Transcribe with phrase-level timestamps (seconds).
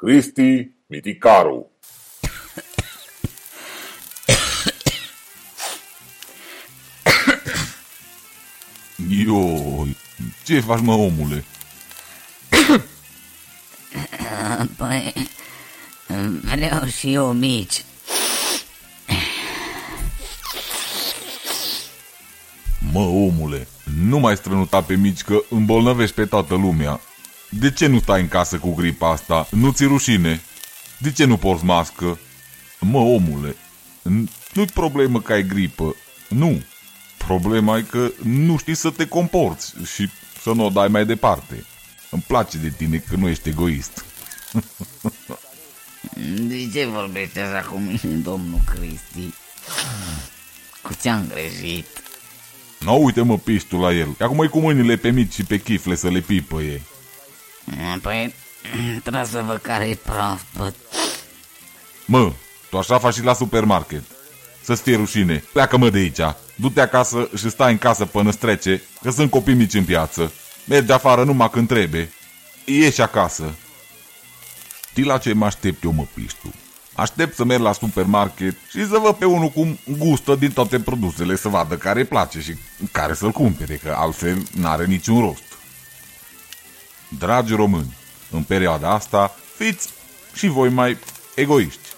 [0.00, 1.70] Cristi Miticaru
[9.08, 9.96] Ioi,
[10.44, 11.44] ce faci mă omule?
[14.76, 15.12] Păi,
[16.42, 17.84] vreau și eu mici.
[22.92, 23.68] Mă omule,
[24.06, 27.00] nu mai strănuta pe mici că îmbolnăvești pe toată lumea.
[27.48, 29.48] De ce nu stai în casă cu gripa asta?
[29.50, 30.40] Nu ți rușine?
[30.98, 32.18] De ce nu porți mască?
[32.80, 33.56] Mă omule,
[34.02, 35.94] n- nu-i problemă că ai gripă.
[36.28, 36.62] Nu.
[37.16, 40.08] Problema e că nu știi să te comporți și
[40.42, 41.64] să nu o dai mai departe.
[42.10, 44.04] Îmi place de tine că nu ești egoist.
[46.40, 49.34] De ce vorbește așa cu mine, domnul Cristi?
[50.82, 51.86] Cu ce-am greșit?
[52.78, 54.14] Nu uite mă piștul la el.
[54.20, 56.82] Acum e cu mâinile pe mici și pe chifle să le pipăie.
[58.02, 58.34] Păi,
[59.02, 60.74] trebuie să văd care e proaspăt.
[62.04, 62.32] Mă,
[62.70, 64.02] tu așa faci și la supermarket.
[64.62, 65.44] Să-ți fie rușine.
[65.52, 66.34] Pleacă mă de aici.
[66.54, 70.32] Du-te acasă și stai în casă până strece, că sunt copii mici în piață.
[70.64, 72.12] Mergi afară numai când trebuie.
[72.64, 73.54] Ieși acasă.
[74.90, 76.54] Știi la ce mă aștept eu, mă, piștu?
[76.94, 81.36] Aștept să merg la supermarket și să văd pe unul cum gustă din toate produsele,
[81.36, 82.54] să vadă care îi place și
[82.92, 85.47] care să-l cumpere, că altfel n-are niciun rost.
[87.08, 87.96] Dragi români,
[88.30, 89.88] în perioada asta, fiți
[90.34, 90.98] și voi mai
[91.34, 91.88] egoiști.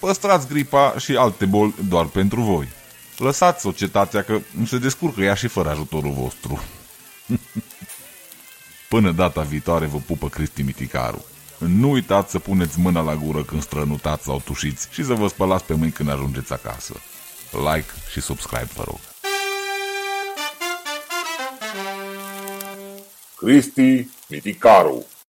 [0.00, 2.68] Păstrați gripa și alte boli doar pentru voi.
[3.16, 6.62] Lăsați societatea că nu se descurcă ea și fără ajutorul vostru.
[8.88, 11.24] Până data viitoare vă pupă Cristi Miticaru.
[11.58, 15.64] Nu uitați să puneți mâna la gură când strănutați sau tușiți și să vă spălați
[15.64, 16.94] pe mâini când ajungeți acasă.
[17.52, 18.98] Like și subscribe, vă rog.
[23.36, 25.04] Cristi Miticaru